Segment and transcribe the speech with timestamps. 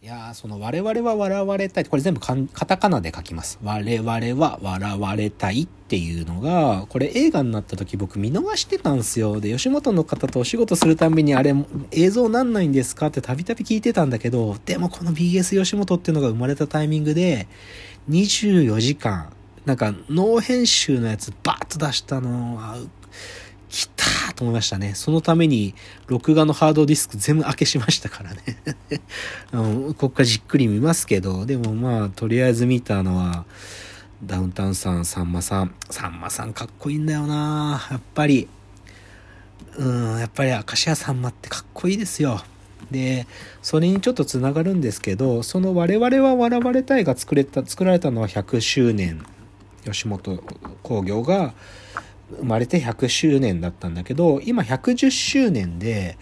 [0.00, 1.84] いや、その我々は笑われたい。
[1.84, 3.58] これ全部カタカナで書きます。
[3.64, 9.40] 我々は笑われたいっていうのが、これ映画になった時僕見逃してたんですよ。
[9.40, 11.52] で、吉本の方とお仕事するたびにあれ
[11.90, 13.08] 映像なんないんですか？
[13.08, 17.48] ってたびたび聞いてたんだけど、でもこの BS 吉本っていうのが生まれたタイミングで、
[18.08, 19.32] 24時間、
[19.64, 22.76] なんかノー編集のやつバーッと出したのは、
[23.68, 24.94] 来たと思いましたね。
[24.94, 25.74] そのために、
[26.06, 28.40] 録画のハードディスク全部開けしましたからね
[29.52, 29.94] うん。
[29.94, 33.44] こっからじっくり見ますけど、でもまあ、とりあえず見たのは、
[34.24, 35.74] ダウンタウンさん、さんまさん。
[35.90, 38.48] さんまさんかっこいいんだよなやっぱり。
[39.76, 42.42] うん、やっぱり明石家さんまってかっこいいですよ。
[42.90, 43.26] で、
[43.62, 49.24] それにちょっとつながるんですけど、その我々は笑われたいが作れた、作られたのは100周年。
[49.84, 50.42] 吉本
[50.82, 51.54] 興業が、
[52.36, 56.18] 生まれて100周年だったんだけど、今110周年で、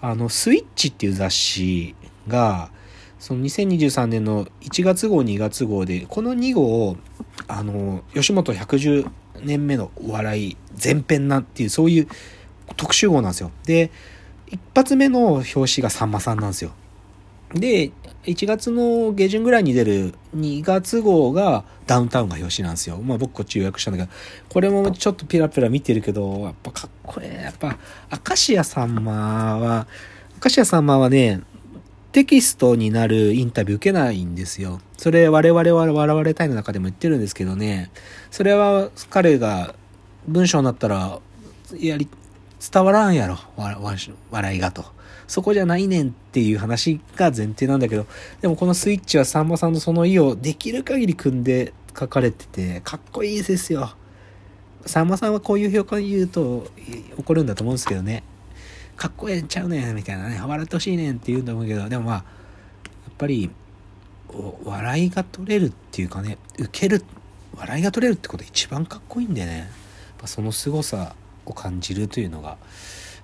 [0.00, 1.94] あの、スイッチっていう雑誌
[2.26, 2.70] が、
[3.18, 6.96] その2023年の1月号2月号で、この2号、
[7.48, 9.10] あの、吉本110
[9.42, 12.08] 年目のお笑い前編なっていう、そういう
[12.76, 13.50] 特集号なんですよ。
[13.64, 13.90] で、
[14.46, 16.72] 一発目の表紙がさんまさんなんですよ。
[17.54, 17.92] で、
[18.24, 22.98] 1月の下旬ぐらいに出る2月号がダウンタウンが表紙なんですよ。
[22.98, 24.16] まあ僕こっち予約したんだけど、
[24.48, 27.44] これもちょっとピラピラ見てるけど、やっぱかっこええ。
[27.44, 27.78] やっぱ、
[28.28, 29.86] 明石家さんまは、
[30.44, 31.40] 明石家さんまはね、
[32.12, 34.80] テキストになるインタビュー受けないんですよ。
[34.98, 37.90] それ我々は笑われたいの中でも言ってるんですけどね、
[38.30, 39.74] それは彼が
[40.26, 41.20] 文章になったら、
[41.78, 42.08] やり、
[42.60, 44.84] 伝わらんやろ、笑いがと。
[45.26, 48.06] そこじゃないねんっていう話が前提なんだけど、
[48.40, 53.92] でもこのスイッチはさんまさんのその意をできる限り組んで書かれてて、かっこいいですよ。
[54.86, 56.66] さんまさんはこういう評価言うと
[57.16, 58.24] 怒るんだと思うんですけどね。
[58.96, 60.40] かっこええんちゃうねんみたいなね。
[60.44, 62.24] 笑ってほしいねんって言うんだと思うけど、でもまあ、やっ
[63.16, 63.50] ぱり、
[64.64, 67.04] 笑いが取れるっていうかね、受ける、
[67.56, 69.58] 笑いが取れるってこと一番かっこいいんでね。
[69.58, 69.68] やっ
[70.18, 71.14] ぱその凄さ
[71.46, 72.56] を感じるというのが、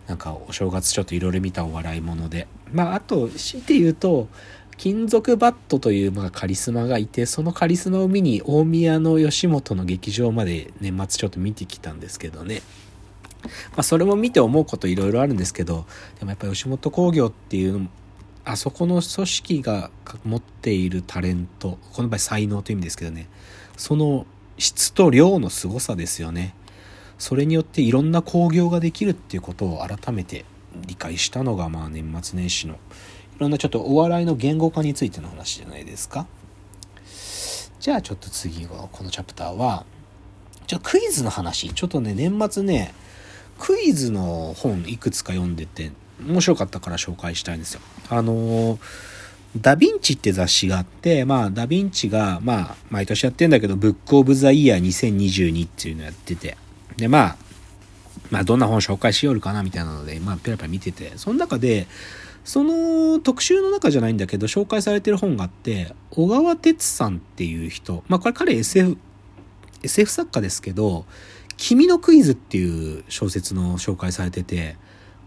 [0.06, 2.46] なんかお正月ちょっといろいろ見たお笑いもので。
[2.72, 4.28] まあ、あと、強いて言うと、
[4.76, 12.62] 金属バットというまあカリスマがいて、そのカリスマを見に大宮の吉本の劇場まで年末ちょっと見てきたんですけどね。
[13.42, 15.86] まあ、それも見て思うこといろいろあるんですけど、
[16.18, 17.88] でもやっぱり吉本興業っていうの
[18.44, 19.90] あそこの組織が
[20.24, 23.28] 持っているタレント、この場合才能という意味ですけどね、
[23.76, 24.24] その
[24.56, 26.54] 質と量の凄さですよね。
[27.18, 30.44] それによっていろんな興行ができるっていうことを改めて
[30.86, 32.76] 理解したのがまあ年末年始のい
[33.38, 36.26] ろんなちょっとお笑いの言語化についての話じゃないですか。
[37.80, 39.84] じゃあちょっと次はこのチャプターは
[40.66, 42.94] ちょクイズの話ちょっとね年末ね
[43.58, 45.92] クイズの本いくつか読んでて
[46.26, 47.80] 面白かったから紹介したいんですよ。
[48.10, 48.78] あの
[49.60, 56.56] ダヴィンチって雑誌があって、まあ、ダヴィンチが、まあ、毎年やってんだけど、ブックオブザイヤー2022っていうのやってて、
[56.96, 57.36] で、まあ、
[58.30, 61.86] まあ、どんな本紹介しよるかなみたいなので、まあ、ペラペラ見てて、その中で、
[62.44, 68.96] その特集の中じゃないんだけど、紹介されてる本があって、小川哲さんっていう人、まあ、これ彼 SF、
[69.82, 71.06] SF 作家ですけど、
[71.56, 74.76] 君のクイズっていう小説の紹介されてて、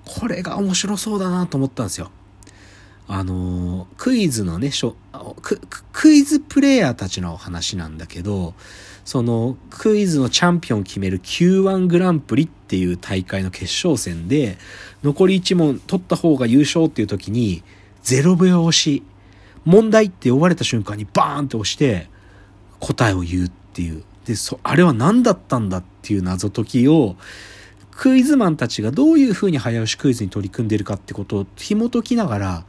[0.06, 2.12] これが面白そうだなと思ったんですよ。
[3.12, 4.72] あの、クイズのね、
[5.42, 5.59] ク
[5.92, 8.53] クイズプレイヤーたちの話なんだけど、
[9.03, 14.59] そのクイズのチャンピオンを決める Q1 グランプリっていう大会の決勝戦で、
[15.03, 17.64] 残り1問取った方が優勝っていう時に、
[18.03, 19.02] 0秒押し、
[19.66, 22.09] 問題って呼ばれた瞬間にバーンって押して、
[22.80, 24.03] 答えを言うっていう。
[24.26, 27.16] で、そ、あれは何だったんだっていう謎解きを、
[27.90, 32.66] クイズマンたちがどういう風に早押しクイズに取り組んでるかってことを紐解きながら、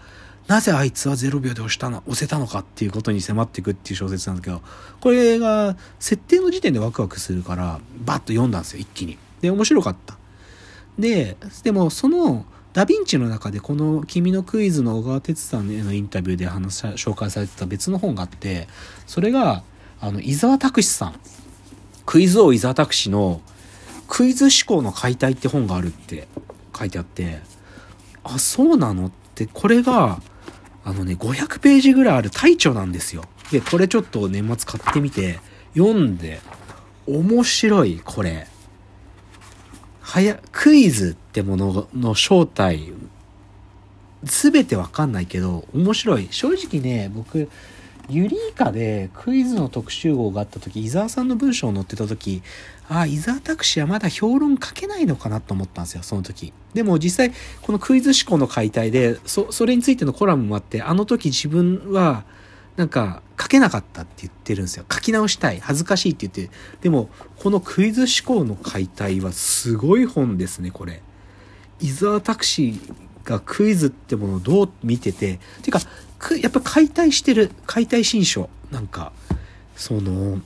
[0.47, 4.62] なぜあいつは0秒で押したの、押せたのかっていうことに迫っていくっていう小説なんだけど、
[5.01, 9.17] これが設定の時点でワクワクするから、バッと読んだんですよ、一気に。
[9.41, 10.17] で、面白かった。
[10.99, 18.69] で、でもその、ダヴィンチの中でこの君のクイズの小川哲さんへのインタビューで話紹介されてた別の本があって、
[19.07, 19.63] それが、
[20.01, 21.21] あの、伊沢拓司さん。
[22.07, 23.41] クイズ王伊沢拓司の
[24.09, 26.27] クイズ思考の解体って本があるって
[26.77, 27.41] 書いてあって、
[28.25, 29.07] あ、そうなの？
[29.07, 30.21] って、これが、
[30.84, 33.24] あのね、500ページぐらいある大著なんですよ。
[33.50, 35.38] で、これちょっと年末買ってみて、
[35.74, 36.41] 読んで、
[37.06, 38.47] 面白い、これ。
[40.00, 42.92] はや、クイズってものの正体、
[44.24, 46.28] すべてわかんないけど、面白い。
[46.30, 47.48] 正直ね、僕、
[48.10, 52.42] ユリイカでクイズの特集号があった時伊沢さんの文章を載ってた時
[52.89, 56.53] ああ伊沢拓司はまだ評論書けないのかなと思ったんですよその時。
[56.74, 62.24] でも実際このクイズ思考の解体でそそれについてのコラムもあってあの時自分は
[62.77, 64.84] なんか書けなかったって言ってるんですよ。
[64.91, 66.54] 書き直したい恥ずかしいって言って。
[66.80, 71.03] でもこのクイズ思考の解体はすごい本ですねこれ。
[71.80, 72.74] 伊沢拓司
[73.24, 75.80] がクイズってものをどう見ててていうか
[76.41, 79.13] やっぱ解体してる解体新書なんか
[79.77, 80.41] その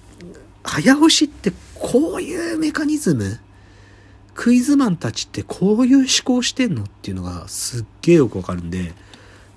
[0.63, 3.41] 早押しってこういうメカニズム
[4.35, 8.93] クイズマンたちってこういう思考してんのっていうのがすっげえよくわかるんで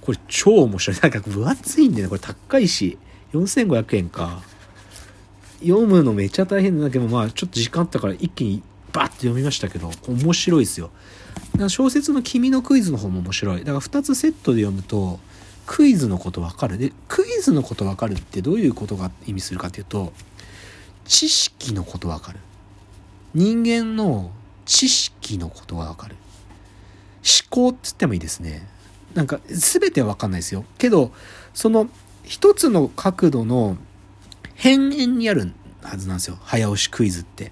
[0.01, 0.99] これ超面白い。
[1.01, 2.07] なんか分厚いんでね。
[2.07, 2.97] これ高いし
[3.33, 4.41] 4500円か。
[5.59, 6.89] 読むのめっちゃ大変だ。
[6.89, 10.91] けどまあちょっと時間あったから一気にバッと読みましたけど面白いですよ。
[11.67, 13.59] 小説の「君のクイズ」の方も面白い。
[13.59, 15.19] だから2つセットで読むと
[15.67, 16.77] クイズのこと分かる。
[16.77, 20.13] でクイズのこと分かるってどういうことが意味するかっていうと
[21.05, 22.39] 知識のこと分かる。
[23.35, 24.31] 人間の
[24.65, 26.15] 知識のことが分かる。
[27.51, 28.67] 思考っつってもいいですね。
[29.13, 30.63] なんか全ては分かんないですよ。
[30.77, 31.11] けど
[31.53, 31.89] その
[32.23, 33.77] 一つの角度の
[34.55, 36.37] 変幻にあるはずなんですよ。
[36.41, 37.51] 早押しクイズって。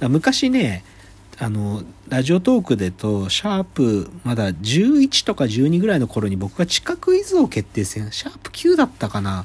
[0.00, 0.84] 昔ね
[1.42, 9.44] あの、ラジオトークでと、シャープ、まだ11とか12ぐらいの頃に僕が地下クイズ王決定戦、シャープ9だったかな、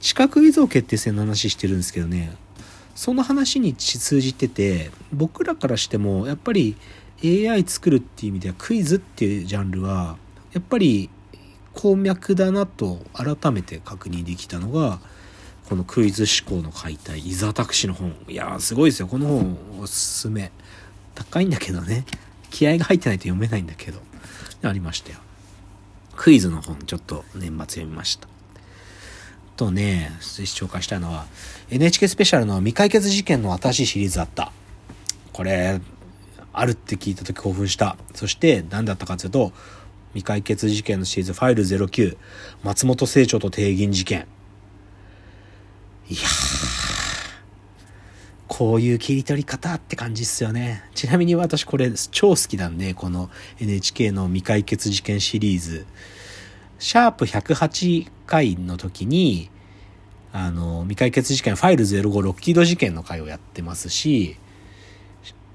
[0.00, 2.36] 地下クイズ王決定戦の話してるんですけどね、
[2.96, 6.76] その話に通じてて、僕らからしても、やっぱり
[7.22, 10.16] AI 作るっていう意味ではクイズっていうジャンルは、
[10.52, 11.10] やっぱり
[11.74, 14.98] 鉱脈だなと改めて確認できたのが、
[15.68, 18.16] このクイズ思考の解体、伊沢拓司の本。
[18.26, 19.06] いやー、すごいですよ。
[19.06, 20.50] この本、おすすめ。
[21.16, 22.04] 高いんだけどね。
[22.50, 24.00] 気合が入ってないと読めないんだけど。
[24.62, 25.18] ありましたよ。
[26.14, 28.28] クイズの本、ちょっと年末読みました。
[29.56, 31.26] とね、紹介したいのは、
[31.70, 34.52] NHK スペシャルの未解決事件の新しいシリーズあった。
[35.32, 35.80] これ、
[36.52, 37.96] あるって聞いた時興奮した。
[38.14, 39.52] そして、何だったかっていうと、
[40.12, 42.16] 未解決事件のシリーズファイル09、
[42.64, 44.26] 松本清張と帝銀事件。
[46.08, 46.45] いやー、
[48.48, 50.84] こういう切り取り方って感じっすよね。
[50.94, 55.86] ちなみに私これ超好きなんで、この NHK の未解決事件シリーズ。
[56.78, 59.50] シャープ108回の時に、
[60.32, 64.36] あの、未解決事件ファイル05ロッキード事件の回をやってますし、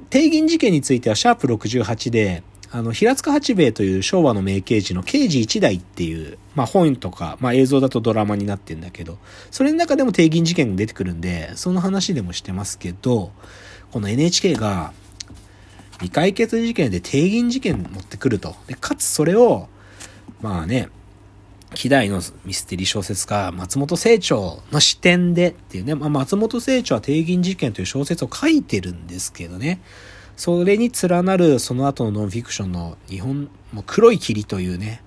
[0.10, 9.18] 定銀事件についてはシャープ68で、あの、平塚八兵衛という昭和の名刑事の刑事一代っていう、まあ本とか、まあ映像だとドラマになってんだけど、
[9.52, 13.32] それの中でも定銀事件が出てくるんで、その話でもしてますけど、
[13.92, 14.94] この NHK が
[15.96, 18.56] 未解決事件で定銀事件持ってくると。
[18.68, 19.68] で、かつそれを、
[20.42, 20.88] まあね、
[21.74, 29.82] 希代のミステリー小説家、松本清張の視点でっていうね、まあ、松本清張は定銀事件という小説を書いてるんですけどね、
[30.36, 35.02] それに連なるその後のノンフィクションの日本、もう黒い霧というね、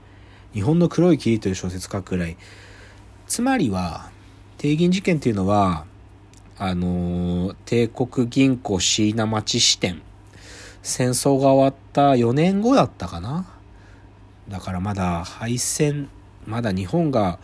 [0.52, 2.36] 日本の黒い霧という小説書くくらい。
[3.26, 4.10] つまりは、
[4.58, 5.86] 帝銀事件っていうのは、
[6.56, 10.02] あの、帝国銀行椎名町支店。
[10.82, 13.46] 戦争が終わった4年後だったかな。
[14.48, 16.08] だからまだ敗戦、
[16.46, 17.38] まだ日本が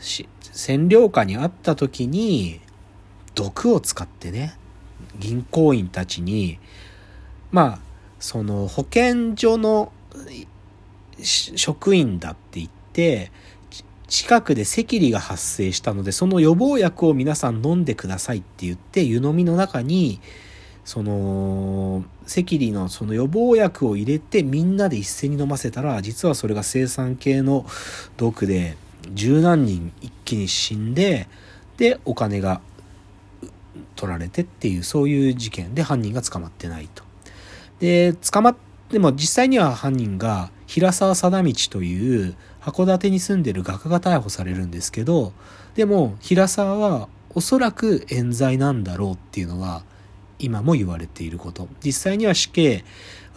[0.00, 2.60] 占領下にあった時に、
[3.34, 4.58] 毒を使ってね、
[5.18, 6.58] 銀行員たちに
[7.50, 7.78] まあ
[8.18, 9.92] その保健所の
[11.20, 13.30] 職員だって言って
[14.08, 20.20] 近くで赤痢が発生したのでその予防薬を皆さん飲んでくださいって言って湯飲みの中に
[20.84, 27.66] その赤痢のその予防薬を入れてみんなで一斉に飲ませたら実はそれが生産系の
[28.16, 28.78] 毒で
[29.12, 31.28] 十何人一気に死んで
[31.76, 32.62] でお金が
[33.96, 37.07] 取られてっていうそういう事件で犯人が捕まってないと。
[37.80, 38.56] で、捕まっ
[38.88, 45.32] ても実際には犯人が平沢貞道という函館に住んでる画家が逮捕されるんですけど、
[45.74, 49.82] でも平沢はおそらく冤罪なんだろうっていうのは
[50.38, 51.68] 今も言われていること。
[51.84, 52.84] 実際には死刑、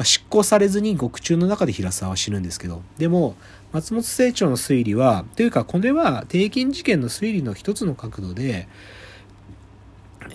[0.03, 3.35] 執行されずに獄中の中で平沢は死ぬんですけど、でも
[3.71, 8.67] 松本清張の推理は、というかこれは定金事件の推理の一つの角度で、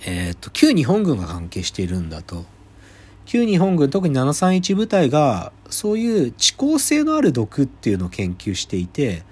[0.04, 2.44] えっ、と、旧日本軍が関係しているんだと。
[3.26, 9.24] 旧日本軍特に731部隊がそういう遅効性のある毒っていうのを研究していて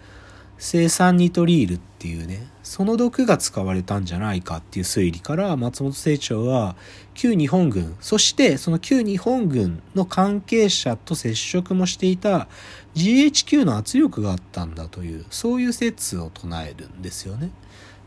[0.59, 6.75] 生産ニトリールっていうねその毒が使われたんじゃないかっていう推理から松本清張は
[7.15, 12.49] 旧日本軍そしてその旧日本軍の関係者と接触もしていた
[12.95, 17.51] GHQ の圧力があったんだというそういう説を唱えるんですよね。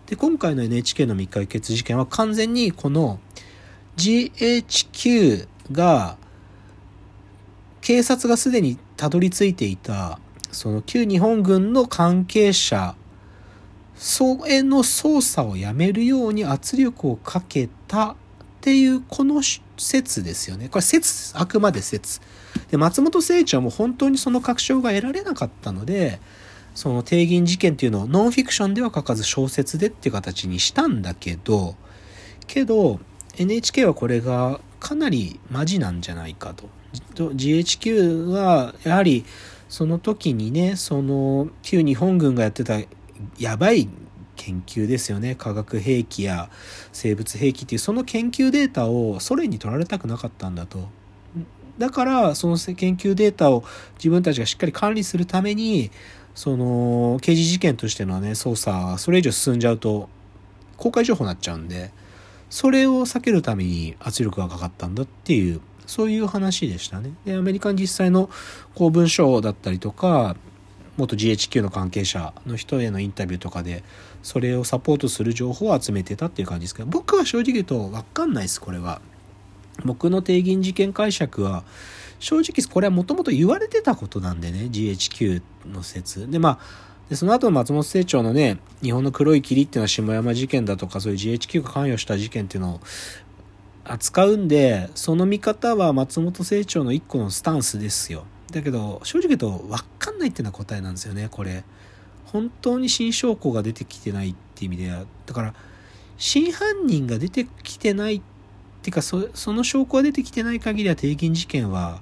[0.07, 3.19] で今回の NHK の未解決事件は完全にこの
[3.97, 6.17] GHQ が
[7.81, 10.19] 警察がすでにたどり着いていた
[10.51, 12.95] その旧日本軍の関係者
[13.95, 18.15] それの捜査をやめるように圧力をかけたっ
[18.61, 19.41] ていうこの
[19.77, 20.69] 説ですよね。
[20.69, 22.21] これ説、あくまで説。
[22.69, 26.19] で、松本清張も本当にその確証が得られなかったので、
[26.75, 31.75] その定銀事件っていうのをノンフィクションでは書かず小説でっていう形にしたんだけど、
[32.45, 32.99] けど
[33.37, 36.69] NHK はこれがかなりマジなんじゃないかと。
[37.15, 39.25] GHQ はやはり
[39.69, 42.79] その時にね、その旧日本軍がやってた
[43.37, 43.89] やばい
[44.35, 45.35] 研究ですよね。
[45.35, 46.49] 化学兵器や
[46.93, 50.87] 生物兵器っていうその研究データをソ連に取られたくなかったんだと。
[51.77, 53.63] だからその研究データを
[53.97, 55.91] 自分たちがしっかり管理するために
[56.33, 60.09] その刑事事件としてのね捜査それ以上進んじゃうと
[60.75, 61.91] 公開情報になっちゃうんで
[62.49, 67.11] それを避けるために圧力がかかったんだっていうそういう話でしたね。
[67.25, 68.29] でアメリカに実際の
[68.75, 70.35] 公文書だったりとか
[70.97, 73.83] 元 GHQ の関係者の人へのインタビューとかで
[74.23, 79.01] それをサポートする情報を集めてたっていう感じですけど僕は正直言うと分かんないですこれは
[79.85, 81.63] 僕の定銀事件解釈は
[82.19, 92.81] 正直これはもともと言われてたことなんでね GHQ の説でまあでその後の松本清張のね日本の黒い霧っていうのは下山事件だとかそういう GHQ が関与した事件っていうのを
[93.83, 101.63] 扱うんでその見方は松本清張の一個のスタンスですよだけど、正直言うと分かんないっていうのは答えなんですよね、これ。
[102.25, 105.05] 本当に新証拠が出てきてないって意味では。
[105.25, 105.53] だから、
[106.17, 108.21] 真犯人が出てきてないっ
[108.81, 112.01] ていうか、その証拠が出てきてない限りは定金事件は、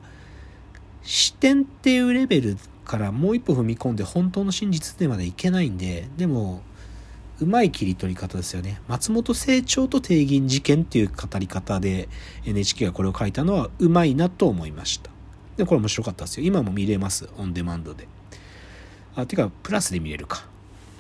[1.02, 6.62] 視点っていうレベルからもう一歩踏み込んで本当の真実でまでいけないんで、でも、
[7.42, 8.80] うまい切り取り方ですよね。
[8.88, 12.08] 松本清張と帝銀事件っていう語り方で
[12.46, 15.12] NHK がこれを書いたのはうまいなと思いました。
[15.58, 16.46] で、これ面白かったですよ。
[16.46, 17.28] 今も見れます。
[17.38, 18.08] オンデマンドで。
[19.16, 20.48] あ、てか、プラスで見れるか。